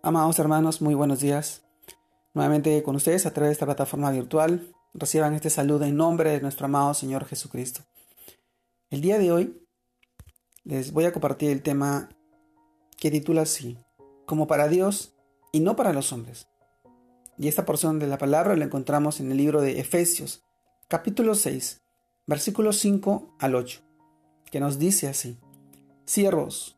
[0.00, 1.64] Amados hermanos, muy buenos días.
[2.32, 4.72] Nuevamente con ustedes a través de esta plataforma virtual.
[4.94, 7.80] Reciban este saludo en nombre de nuestro amado Señor Jesucristo.
[8.90, 9.66] El día de hoy
[10.62, 12.10] les voy a compartir el tema
[12.96, 13.76] que titula así,
[14.24, 15.16] como para Dios
[15.50, 16.46] y no para los hombres.
[17.36, 20.44] Y esta porción de la palabra la encontramos en el libro de Efesios,
[20.86, 21.82] capítulo 6,
[22.24, 23.80] versículos 5 al 8,
[24.48, 25.40] que nos dice así,
[26.04, 26.77] Siervos,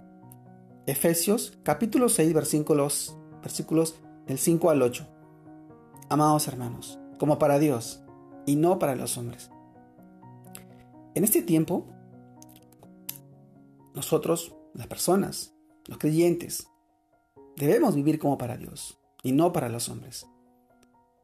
[0.91, 3.95] Efesios capítulo 6 versículos, versículos
[4.27, 5.07] del 5 al 8.
[6.09, 8.03] Amados hermanos, como para Dios
[8.45, 9.49] y no para los hombres.
[11.15, 11.87] En este tiempo,
[13.93, 15.53] nosotros, las personas,
[15.87, 16.67] los creyentes,
[17.55, 20.27] debemos vivir como para Dios y no para los hombres.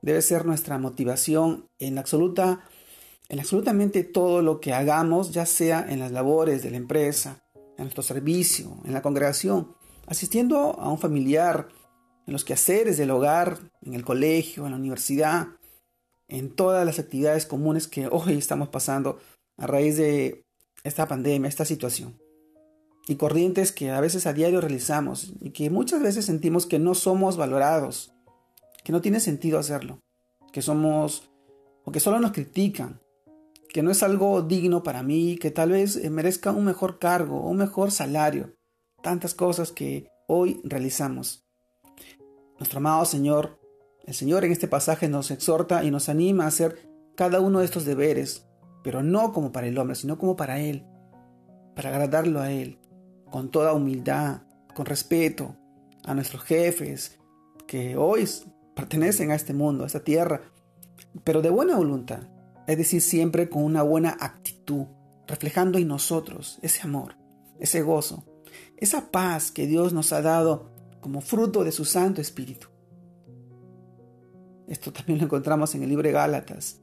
[0.02, 2.64] Debe ser nuestra motivación en absoluta
[3.30, 7.44] en absolutamente todo lo que hagamos, ya sea en las labores de la empresa,
[7.78, 9.75] en nuestro servicio, en la congregación,
[10.08, 11.67] asistiendo a un familiar,
[12.25, 15.47] en los quehaceres del hogar, en el colegio, en la universidad,
[16.28, 19.20] en todas las actividades comunes que hoy estamos pasando
[19.58, 20.45] a raíz de
[20.83, 22.20] esta pandemia, esta situación.
[23.08, 26.94] Y corrientes que a veces a diario realizamos y que muchas veces sentimos que no
[26.94, 28.11] somos valorados,
[28.83, 30.02] que no tiene sentido hacerlo,
[30.52, 31.30] que somos
[31.86, 33.00] o que solo nos critican,
[33.78, 37.47] que no es algo digno para mí, que tal vez eh, merezca un mejor cargo,
[37.47, 38.56] un mejor salario,
[39.03, 41.45] tantas cosas que hoy realizamos.
[42.58, 43.59] Nuestro amado Señor,
[44.08, 47.66] el Señor en este pasaje nos exhorta y nos anima a hacer cada uno de
[47.66, 48.48] estos deberes,
[48.83, 50.83] pero no como para el hombre, sino como para Él,
[51.76, 52.80] para agradarlo a Él,
[53.30, 54.42] con toda humildad,
[54.73, 55.55] con respeto
[56.04, 57.20] a nuestros jefes,
[57.67, 58.27] que hoy
[58.76, 60.42] pertenecen a este mundo, a esta tierra,
[61.23, 62.21] pero de buena voluntad,
[62.67, 64.86] es decir, siempre con una buena actitud,
[65.26, 67.16] reflejando en nosotros ese amor,
[67.60, 68.26] ese gozo,
[68.76, 70.70] esa paz que Dios nos ha dado
[71.00, 72.67] como fruto de su Santo Espíritu.
[74.67, 76.82] Esto también lo encontramos en el libro de Gálatas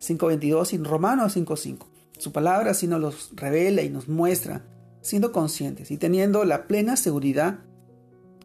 [0.00, 1.86] 5.22 y en Romanos 5.5.
[2.18, 4.66] Su palabra así nos los revela y nos muestra,
[5.00, 7.60] siendo conscientes y teniendo la plena seguridad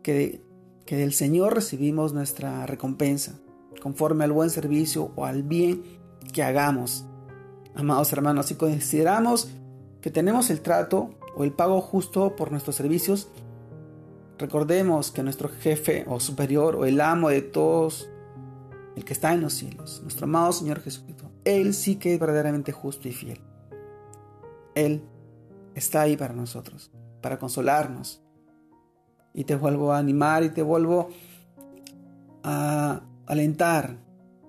[0.03, 0.41] que,
[0.85, 3.40] que del Señor recibimos nuestra recompensa,
[3.81, 6.00] conforme al buen servicio o al bien
[6.34, 7.06] que hagamos.
[7.75, 9.50] Amados hermanos, si consideramos
[10.02, 13.30] que tenemos el trato o el pago justo por nuestros servicios,
[14.38, 18.09] recordemos que nuestro jefe o superior o el amo de todos,
[18.96, 22.72] el que está en los cielos, nuestro amado Señor Jesucristo, Él sí que es verdaderamente
[22.72, 23.40] justo y fiel.
[24.75, 25.03] Él
[25.75, 26.91] está ahí para nosotros,
[27.22, 28.22] para consolarnos.
[29.34, 31.09] Y te vuelvo a animar y te vuelvo
[32.44, 33.97] a alentar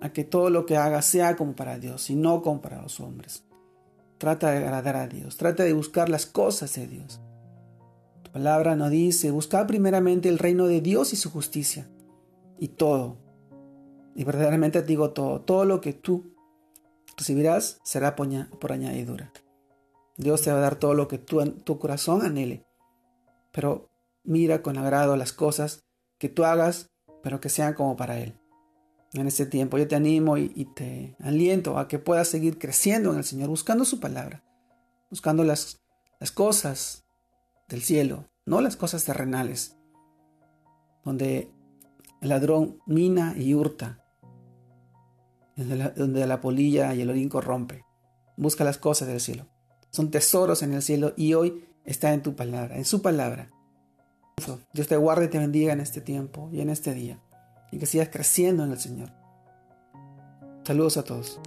[0.00, 3.00] a que todo lo que hagas sea como para Dios y no como para los
[3.00, 3.44] hombres.
[4.18, 7.20] Trata de agradar a Dios, trata de buscar las cosas de Dios.
[8.22, 11.90] Tu palabra nos dice, buscar primeramente el reino de Dios y su justicia.
[12.58, 13.16] Y todo,
[14.14, 16.34] y verdaderamente te digo todo, todo lo que tú
[17.16, 19.32] recibirás será por añadidura.
[20.16, 22.66] Dios te va a dar todo lo que tu, tu corazón anhele.
[23.52, 23.88] Pero
[24.22, 25.86] mira con agrado las cosas
[26.18, 26.90] que tú hagas,
[27.22, 28.40] pero que sean como para Él
[29.12, 29.78] en este tiempo.
[29.78, 33.84] Yo te animo y, te aliento a que puedas seguir creciendo en el Señor, buscando
[33.84, 34.44] su palabra,
[35.10, 35.81] buscando las,
[36.34, 37.04] cosas
[37.69, 39.76] del cielo, no las cosas terrenales,
[41.04, 41.50] donde
[42.21, 44.04] el ladrón mina y hurta,
[45.56, 47.84] donde la, donde la polilla y el orín corrompe.
[48.37, 49.48] Busca las cosas del cielo.
[49.91, 53.50] Son tesoros en el cielo y hoy está en tu palabra, en su palabra.
[54.72, 57.21] Dios te guarde y te bendiga en este tiempo y en este día
[57.70, 59.10] y que sigas creciendo en el Señor.
[60.65, 61.41] Saludos a todos.